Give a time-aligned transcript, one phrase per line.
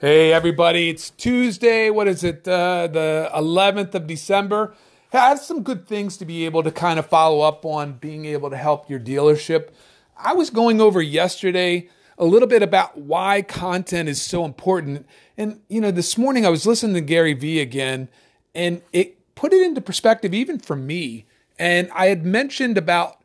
[0.00, 1.90] Hey, everybody, it's Tuesday.
[1.90, 2.48] What is it?
[2.48, 4.72] Uh, the 11th of December.
[5.12, 8.24] I have some good things to be able to kind of follow up on being
[8.24, 9.68] able to help your dealership.
[10.16, 15.06] I was going over yesterday a little bit about why content is so important.
[15.36, 18.08] And, you know, this morning I was listening to Gary Vee again,
[18.54, 21.26] and it put it into perspective even for me.
[21.58, 23.22] And I had mentioned about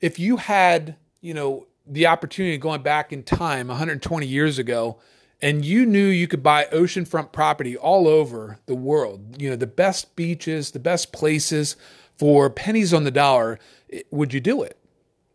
[0.00, 4.98] if you had, you know, the opportunity of going back in time 120 years ago
[5.42, 9.66] and you knew you could buy oceanfront property all over the world, you know, the
[9.66, 11.76] best beaches, the best places
[12.16, 13.58] for pennies on the dollar,
[14.10, 14.78] would you do it?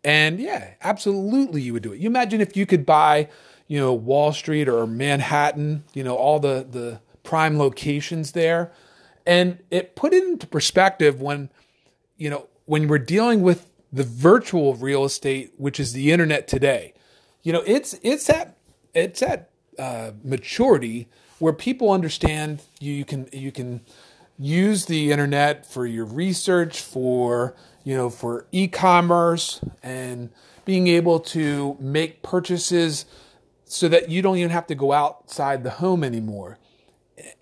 [0.04, 2.00] And yeah, absolutely you would do it.
[2.00, 3.30] You imagine if you could buy,
[3.68, 8.72] you know, Wall Street or Manhattan, you know, all the the prime locations there.
[9.28, 11.52] And it put it into perspective when,
[12.18, 16.94] you know, when we're dealing with the virtual real estate, which is the internet today.
[17.44, 18.58] You know, it's it's at
[18.96, 21.08] it's at uh, maturity
[21.40, 23.82] where people understand you, you can you can
[24.38, 30.30] use the internet for your research for you know for e-commerce and
[30.66, 33.06] being able to make purchases
[33.66, 36.58] so that you don't even have to go outside the home anymore.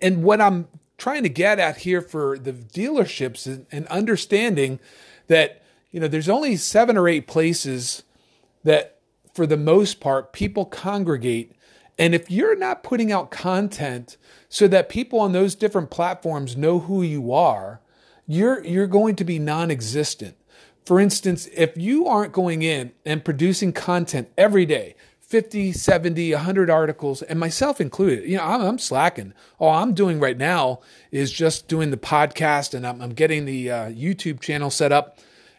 [0.00, 0.68] And what i'm
[1.00, 4.78] trying to get at here for the dealerships is and understanding
[5.26, 8.02] that you know there's only seven or eight places
[8.64, 8.98] that
[9.34, 11.52] for the most part people congregate
[12.00, 14.16] and if you're not putting out content
[14.48, 17.82] so that people on those different platforms know who you are,
[18.26, 20.34] you're, you're going to be non existent.
[20.86, 26.70] For instance, if you aren't going in and producing content every day, 50, 70, 100
[26.70, 28.26] articles, and myself included.
[28.26, 29.34] You know, I'm, I'm, slacking.
[29.58, 30.80] All I'm doing right now
[31.12, 35.18] is just doing the podcast and I'm, I'm getting the uh, YouTube channel set up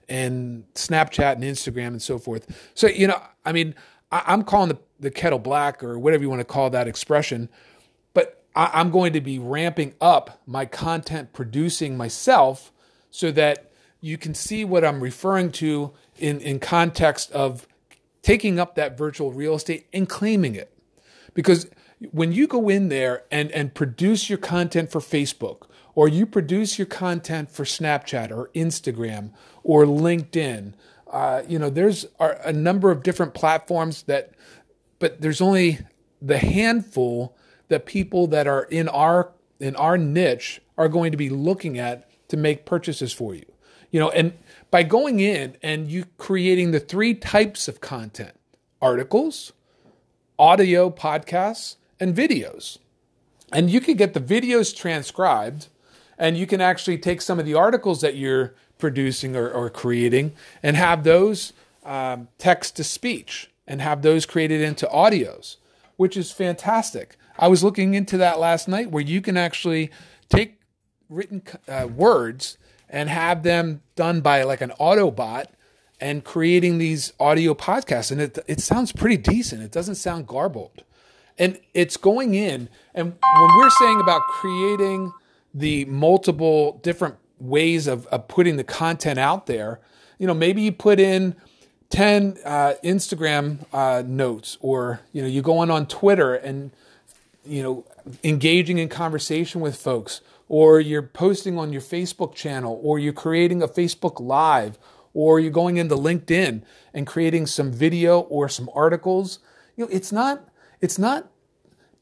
[0.09, 2.69] and Snapchat and Instagram and so forth.
[2.73, 3.75] So, you know, I mean,
[4.11, 7.49] I, I'm calling the the kettle black or whatever you want to call that expression.
[8.13, 12.71] But I, am going to be ramping up my content producing myself
[13.09, 17.67] so that you can see what I'm referring to in, in context of
[18.21, 20.71] taking up that virtual real estate and claiming it.
[21.33, 21.69] Because
[22.11, 25.63] when you go in there and, and produce your content for Facebook,
[25.93, 29.31] or you produce your content for Snapchat or Instagram
[29.63, 30.73] or LinkedIn,
[31.11, 34.31] uh, you know, there's a number of different platforms that
[35.01, 35.79] but there's only
[36.21, 37.35] the handful
[37.67, 42.07] that people that are in our in our niche are going to be looking at
[42.29, 43.45] to make purchases for you.
[43.89, 44.33] You know, and
[44.69, 48.33] by going in and you creating the three types of content,
[48.81, 49.51] articles,
[50.39, 52.77] audio podcasts, and videos.
[53.51, 55.67] And you can get the videos transcribed
[56.17, 60.33] and you can actually take some of the articles that you're producing or, or creating
[60.63, 65.57] and have those um, text to speech and have those created into audios,
[65.97, 67.17] which is fantastic.
[67.37, 69.91] I was looking into that last night where you can actually
[70.29, 70.59] take
[71.09, 72.57] written uh, words
[72.89, 75.45] and have them done by like an Autobot
[75.99, 78.11] and creating these audio podcasts.
[78.11, 79.61] And it, it sounds pretty decent.
[79.61, 80.83] It doesn't sound garbled.
[81.37, 82.69] And it's going in.
[82.93, 85.13] And when we're saying about creating
[85.53, 89.79] the multiple different ways of, of putting the content out there,
[90.17, 91.35] you know, maybe you put in
[91.91, 96.71] 10 uh, Instagram uh, notes, or you know, you go on on Twitter and
[97.45, 97.85] you know,
[98.23, 103.61] engaging in conversation with folks, or you're posting on your Facebook channel, or you're creating
[103.61, 104.77] a Facebook Live,
[105.13, 106.63] or you're going into LinkedIn
[106.93, 109.39] and creating some video or some articles.
[109.75, 110.47] You know, it's not
[110.79, 111.29] it's not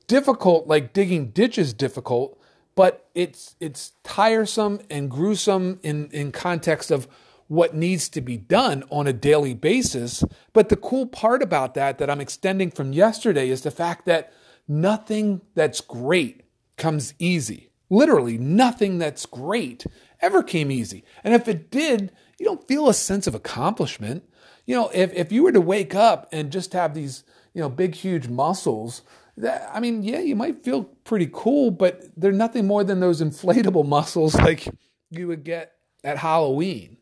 [0.08, 2.40] difficult like digging ditches difficult,
[2.76, 7.08] but it's it's tiresome and gruesome in in context of
[7.50, 10.24] what needs to be done on a daily basis.
[10.54, 14.32] But the cool part about that, that I'm extending from yesterday, is the fact that
[14.68, 16.44] nothing that's great
[16.78, 17.72] comes easy.
[17.90, 19.84] Literally, nothing that's great
[20.22, 21.04] ever came easy.
[21.24, 24.30] And if it did, you don't feel a sense of accomplishment.
[24.68, 27.24] You know, if, if you were to wake up and just have these,
[27.56, 29.02] you know, big, huge muscles,
[29.38, 33.24] that, I mean, yeah, you might feel pretty cool, but they're nothing more than those
[33.24, 34.68] inflatable muscles like
[35.10, 35.74] you would get
[36.04, 36.99] at Halloween.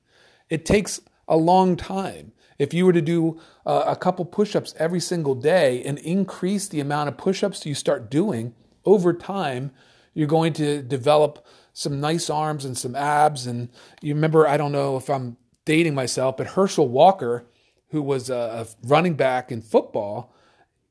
[0.50, 2.32] It takes a long time.
[2.58, 6.68] If you were to do uh, a couple push ups every single day and increase
[6.68, 8.56] the amount of push ups you start doing
[8.86, 9.72] over time,
[10.14, 13.46] you're going to develop some nice arms and some abs.
[13.46, 13.70] And
[14.02, 17.46] you remember, I don't know if I'm dating myself, but Herschel Walker,
[17.90, 20.34] who was a running back in football,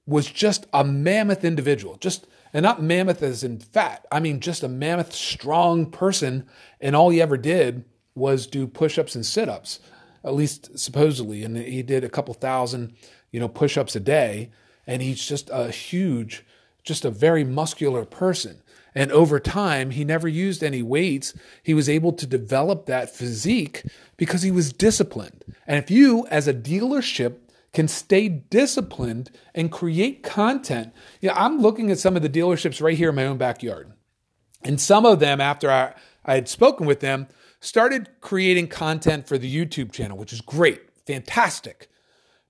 [0.06, 1.96] was just a mammoth individual.
[1.96, 4.06] Just and not mammoth as in fat.
[4.12, 6.46] I mean, just a mammoth, strong person.
[6.80, 7.84] And all he ever did
[8.16, 9.80] was do push-ups and sit-ups,
[10.24, 12.94] at least supposedly, and he did a couple thousand,
[13.30, 14.50] you know, push-ups a day,
[14.86, 16.44] and he's just a huge,
[16.82, 18.62] just a very muscular person.
[18.94, 21.34] And over time, he never used any weights.
[21.62, 23.84] He was able to develop that physique
[24.16, 25.44] because he was disciplined.
[25.66, 27.36] And if you, as a dealership,
[27.74, 32.80] can stay disciplined and create content, you know, I'm looking at some of the dealerships
[32.80, 33.92] right here in my own backyard.
[34.62, 35.92] And some of them, after I,
[36.24, 37.28] I had spoken with them,
[37.60, 41.88] started creating content for the YouTube channel, which is great, fantastic.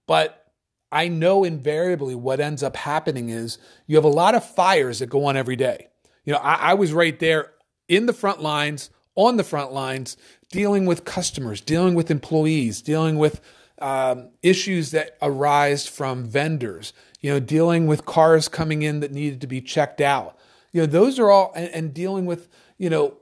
[0.07, 0.53] But
[0.93, 5.07] I know invariably what ends up happening is you have a lot of fires that
[5.07, 5.89] go on every day.
[6.25, 7.53] You know, I, I was right there
[7.89, 10.17] in the front lines, on the front lines,
[10.51, 13.41] dealing with customers, dealing with employees, dealing with
[13.79, 19.41] um, issues that arise from vendors, you know, dealing with cars coming in that needed
[19.41, 20.39] to be checked out.
[20.73, 22.49] You know, those are all, and, and dealing with,
[22.79, 23.17] you know,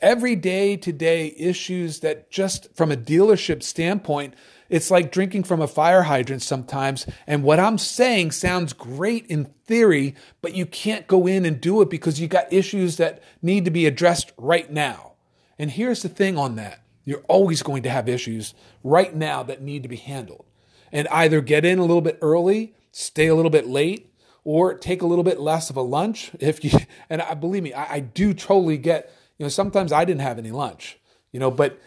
[0.00, 4.34] everyday to day issues that just from a dealership standpoint,
[4.68, 7.06] it's like drinking from a fire hydrant sometimes.
[7.26, 11.82] And what I'm saying sounds great in theory, but you can't go in and do
[11.82, 15.12] it because you got issues that need to be addressed right now.
[15.58, 18.54] And here's the thing on that you're always going to have issues
[18.84, 20.44] right now that need to be handled.
[20.92, 24.12] And either get in a little bit early, stay a little bit late,
[24.44, 26.30] or take a little bit less of a lunch.
[26.38, 26.70] If you,
[27.10, 30.38] and I believe me, I, I do totally get, you know, sometimes I didn't have
[30.38, 30.98] any lunch,
[31.32, 31.80] you know, but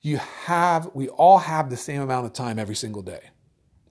[0.00, 3.20] you have, we all have the same amount of time every single day.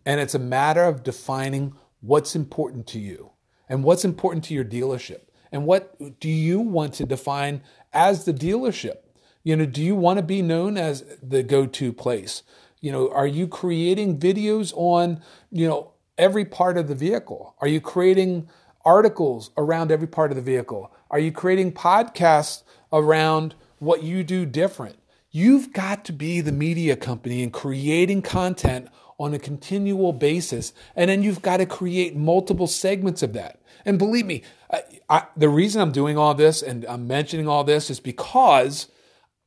[0.07, 3.29] And it's a matter of defining what's important to you
[3.69, 5.21] and what's important to your dealership
[5.51, 7.61] and what do you want to define
[7.93, 8.97] as the dealership.
[9.43, 12.41] You know, do you want to be known as the go to place?
[12.81, 15.21] You know, are you creating videos on,
[15.51, 17.55] you know, every part of the vehicle?
[17.61, 18.49] Are you creating
[18.83, 20.91] articles around every part of the vehicle?
[21.11, 24.97] Are you creating podcasts around what you do different?
[25.31, 28.87] You've got to be the media company and creating content
[29.17, 30.73] on a continual basis.
[30.95, 33.61] And then you've got to create multiple segments of that.
[33.85, 37.63] And believe me, I, I, the reason I'm doing all this and I'm mentioning all
[37.63, 38.89] this is because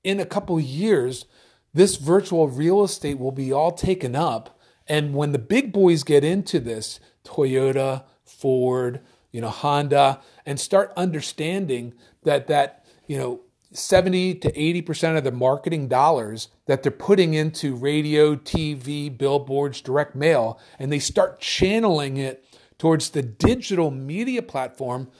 [0.04, 1.26] in a couple years,
[1.74, 4.58] this virtual real estate will be all taken up.
[4.86, 9.00] And when the big boys get into this, Toyota, Ford,
[9.32, 13.40] you know, Honda, and start understanding that that, you know,
[13.72, 20.14] 70 to 80% of the marketing dollars that they're putting into radio, TV, billboards, direct
[20.14, 22.44] mail, and they start channeling it
[22.78, 25.10] towards the digital media platform,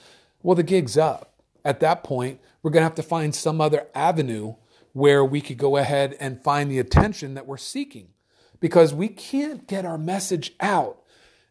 [0.41, 1.33] well, the gig's up.
[1.65, 4.55] At that point, we're going to have to find some other avenue
[4.93, 8.09] where we could go ahead and find the attention that we're seeking
[8.59, 10.99] because we can't get our message out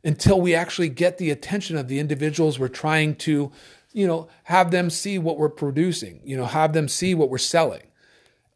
[0.03, 3.53] until we actually get the attention of the individuals we're trying to
[3.93, 7.39] you know, have them see what we're producing, you know, have them see what we're
[7.39, 7.83] selling.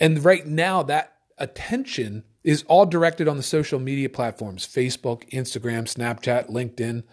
[0.00, 5.84] And right now, that attention is all directed on the social media platforms Facebook, Instagram,
[5.84, 7.04] Snapchat, LinkedIn,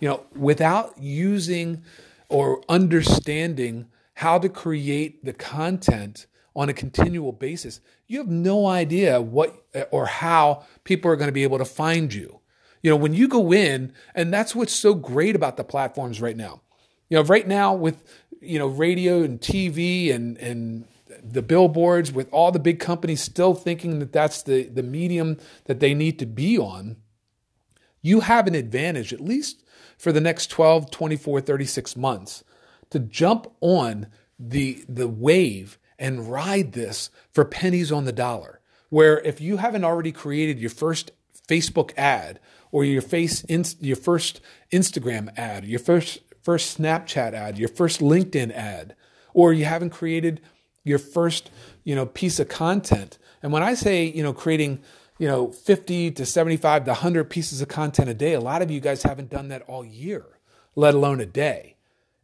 [0.00, 1.82] you know, without using
[2.28, 6.26] or understanding how to create the content
[6.56, 11.32] on a continual basis, you have no idea what or how people are going to
[11.32, 12.40] be able to find you.
[12.82, 16.36] You know, when you go in, and that's what's so great about the platforms right
[16.36, 16.62] now.
[17.08, 18.04] You know, right now with
[18.40, 20.86] you know radio and TV and and
[21.22, 25.80] the billboards, with all the big companies still thinking that that's the the medium that
[25.80, 26.96] they need to be on,
[28.02, 29.64] you have an advantage at least
[29.96, 32.44] for the next 12, 24, 36 months
[32.90, 34.06] to jump on
[34.38, 38.60] the the wave and ride this for pennies on the dollar.
[38.90, 41.10] Where if you haven't already created your first
[41.46, 43.44] Facebook ad or your face
[43.80, 44.40] your first
[44.72, 48.96] Instagram ad, your first first Snapchat ad, your first LinkedIn ad,
[49.34, 50.40] or you haven't created
[50.82, 51.50] your first,
[51.84, 53.18] you know, piece of content.
[53.42, 54.80] And when I say, you know, creating,
[55.18, 58.70] you know, 50 to 75 to 100 pieces of content a day, a lot of
[58.70, 60.24] you guys haven't done that all year,
[60.74, 61.76] let alone a day.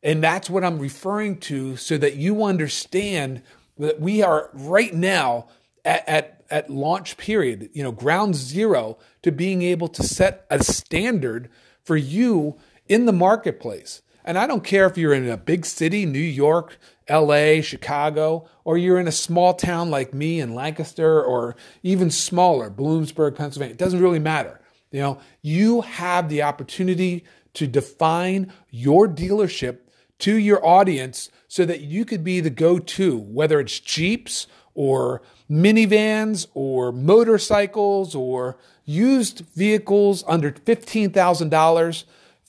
[0.02, 3.42] And that's what I'm referring to so that you understand
[3.76, 5.48] that we are right now
[5.84, 10.64] at, at, at launch period, you know, ground zero to being able to set a
[10.64, 11.50] standard
[11.82, 12.56] for you
[12.88, 14.00] in the marketplace.
[14.24, 16.78] And I don't care if you're in a big city, New York,
[17.10, 22.70] LA, Chicago, or you're in a small town like me in Lancaster or even smaller,
[22.70, 23.74] Bloomsburg, Pennsylvania.
[23.74, 24.60] It doesn't really matter.
[24.90, 29.78] You know, you have the opportunity to define your dealership
[30.20, 36.46] to your audience so that you could be the go-to, whether it's Jeeps or minivans
[36.54, 42.04] or motorcycles or used vehicles under $15,000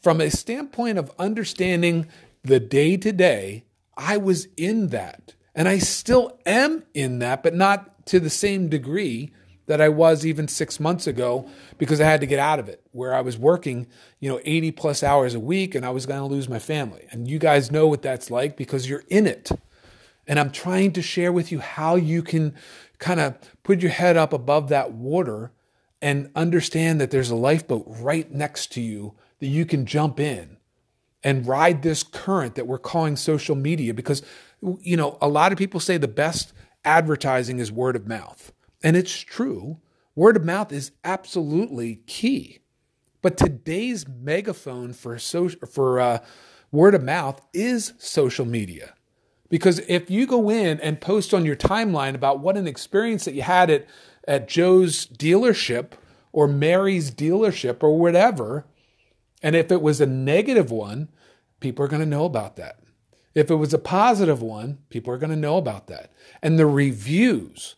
[0.06, 2.08] from a standpoint of understanding
[2.44, 3.66] the day to day,
[3.98, 5.34] I was in that.
[5.56, 9.32] And I still am in that, but not to the same degree
[9.66, 12.84] that I was even six months ago because I had to get out of it
[12.92, 13.88] where I was working,
[14.20, 17.08] you know, 80 plus hours a week and I was going to lose my family.
[17.10, 19.50] And you guys know what that's like because you're in it.
[20.28, 22.54] And I'm trying to share with you how you can
[23.00, 25.52] kind of put your head up above that water
[26.00, 30.58] and understand that there's a lifeboat right next to you that you can jump in
[31.24, 34.22] and ride this current that we're calling social media because
[34.82, 36.54] you know a lot of people say the best
[36.86, 38.54] advertising is word of mouth.
[38.84, 39.80] And it's true.
[40.16, 42.60] Word of mouth is absolutely key.
[43.22, 46.20] But today's megaphone for social for uh,
[46.72, 48.94] word of mouth is social media.
[49.50, 53.34] Because if you go in and post on your timeline about what an experience that
[53.34, 53.88] you had at
[54.28, 55.94] at Joe's dealership
[56.32, 58.66] or Mary's dealership or whatever
[59.46, 61.08] and if it was a negative one,
[61.60, 62.80] people are going to know about that.
[63.36, 66.12] If it was a positive one, people are going to know about that.
[66.42, 67.76] And the reviews,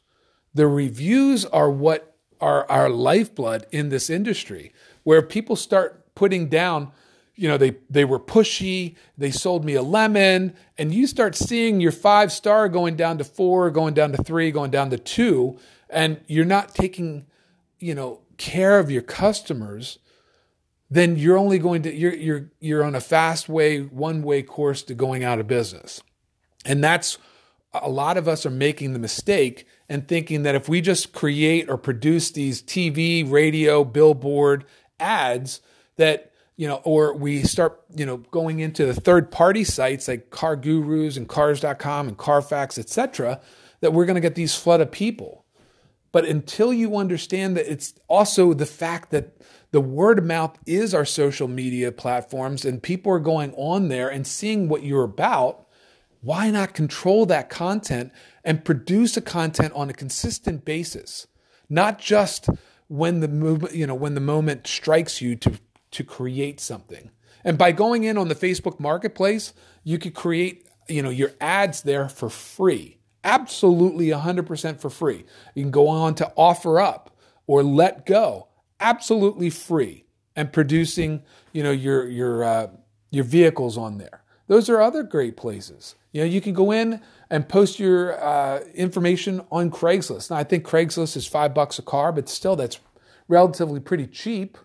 [0.54, 4.72] the reviews are what are our lifeblood in this industry,
[5.04, 6.94] where people start putting down,
[7.36, 11.82] you know, they, they were pushy, they sold me a lemon, and you start seeing
[11.82, 15.60] your five star going down to four, going down to three, going down to two,
[15.90, 17.26] and you're not taking,
[17.78, 20.00] you know, care of your customers
[20.90, 24.84] then you're only going to you're you're you're on a fast way one way course
[24.84, 26.02] to going out of business.
[26.66, 27.18] And that's
[27.74, 31.70] a lot of us are making the mistake and thinking that if we just create
[31.70, 34.66] or produce these TV, radio, billboard
[35.00, 35.62] ads
[35.98, 40.30] that you know or we start you know going into the third party sites like
[40.30, 43.40] CarGurus and cars.com and carfax etc
[43.82, 45.46] that we're going to get these flood of people
[46.18, 49.38] but until you understand that it's also the fact that
[49.70, 54.10] the word of mouth is our social media platforms and people are going on there
[54.10, 55.68] and seeing what you're about,
[56.22, 58.12] why not control that content
[58.44, 61.28] and produce a content on a consistent basis?
[61.70, 62.50] Not just
[62.88, 65.60] when the movement, you know, when the moment strikes you to
[65.92, 67.12] to create something.
[67.44, 71.84] And by going in on the Facebook marketplace, you could create, you know, your ads
[71.84, 72.98] there for free.
[73.28, 75.26] Absolutely 100% for free.
[75.54, 77.08] You can go on to OfferUp
[77.46, 78.48] or Letgo,
[78.80, 80.06] absolutely free
[80.38, 82.68] and producing, you know, your your uh,
[83.12, 84.24] your vehicles on there.
[84.48, 85.96] Those are other great places.
[86.14, 90.30] You know, you can go in and post your uh, information on Craigslist.
[90.30, 92.80] Now, I think Craigslist is five bucks a car, but still, that's
[93.28, 94.58] relatively pretty cheap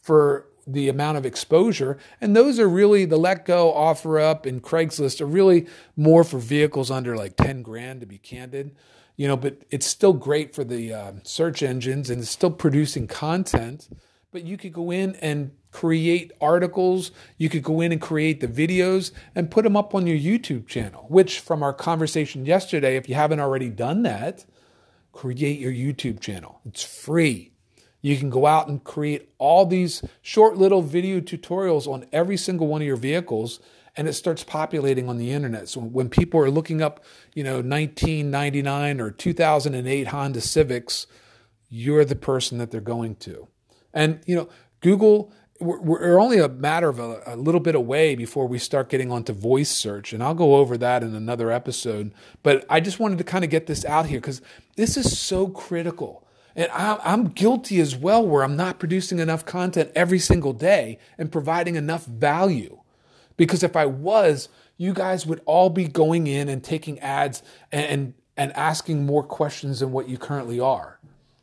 [0.00, 1.98] for the amount of exposure.
[2.20, 7.16] And those are really the Letgo, OfferUp, and Craigslist are really more for vehicles under
[7.16, 8.74] like ten grand, to be candid
[9.16, 13.06] you know, but it's still great for the uh, search engines and it's still producing
[13.06, 13.88] content.
[14.30, 17.10] But you could go in and create articles.
[17.38, 20.66] You could go in and create the videos and put them up on your YouTube
[20.66, 24.44] channel, which from our conversation yesterday, if you haven't already done that,
[25.12, 26.60] create your YouTube channel.
[26.66, 27.52] It's free.
[28.06, 32.68] You can go out and create all these short little video tutorials on every single
[32.68, 33.58] one of your vehicles
[33.96, 35.68] and it starts populating on the internet.
[35.68, 37.02] So when people are looking up,
[37.34, 41.08] you know, 1999 or 2008 Honda Civics,
[41.68, 43.48] you're the person that they're going to.
[43.92, 44.48] And, you know,
[44.82, 49.10] Google, we're, only a matter of a, a, little bit away before we start getting
[49.10, 50.12] onto voice search.
[50.12, 52.14] And I'll go over that in another episode.
[52.44, 54.42] But I just wanted to kind of get this out here because
[54.76, 56.22] this is so critical.
[56.56, 61.30] And I'm guilty as well, where I'm not producing enough content every single day and
[61.30, 62.80] providing enough value.
[63.36, 64.48] Because if I was,
[64.78, 69.80] you guys would all be going in and taking ads and, and asking more questions
[69.80, 70.98] than what you currently are.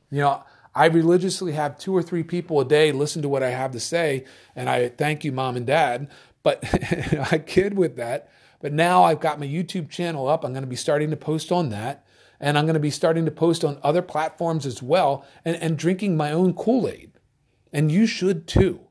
[0.09, 0.43] You know,
[0.73, 3.79] I religiously have two or three people a day listen to what I have to
[3.79, 6.09] say, and I thank you, mom and dad.
[6.41, 6.63] But
[7.31, 8.31] I kid with that.
[8.59, 10.43] But now I've got my YouTube channel up.
[10.43, 12.05] I'm going to be starting to post on that.
[12.39, 15.77] And I'm going to be starting to post on other platforms as well and, and
[15.77, 17.11] drinking my own Kool Aid.
[17.71, 18.81] And you should too.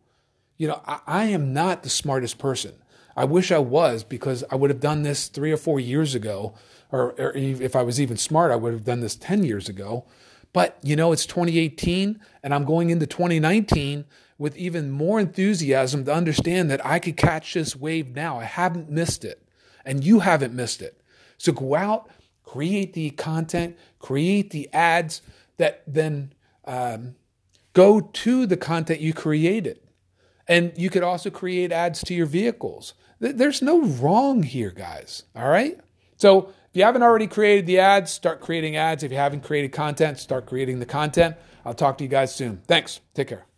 [0.56, 2.74] You know, I, I am not the smartest person.
[3.16, 6.54] I wish I was because I would have done this three or four years ago,
[6.90, 10.06] or, or, if I was even smart, I would have done this 10 years ago.
[10.52, 14.04] But you know, it's 2018 and I'm going into 2019
[14.38, 18.40] with even more enthusiasm to understand that I could catch this wave now.
[18.40, 19.46] I haven't missed it,
[19.84, 21.00] and you haven't missed it.
[21.38, 22.10] So go out,
[22.44, 25.22] create the content, create the ads
[25.56, 26.32] that then
[26.64, 27.14] um,
[27.72, 29.80] go to the content you created.
[30.48, 32.94] And you could also create ads to your vehicles.
[33.20, 35.22] There's no wrong here, guys.
[35.36, 35.78] All right?
[36.16, 39.02] So if you haven't already created the ads, start creating ads.
[39.02, 41.36] If you haven't created content, start creating the content.
[41.64, 42.62] I'll talk to you guys soon.
[42.66, 43.00] Thanks.
[43.14, 43.51] Take care.